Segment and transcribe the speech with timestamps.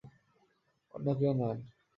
[0.93, 1.57] অন্য কেউ নন।